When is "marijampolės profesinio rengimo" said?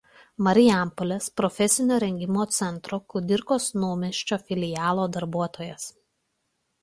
0.45-2.45